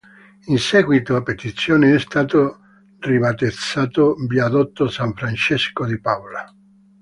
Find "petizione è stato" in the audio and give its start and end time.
1.21-2.59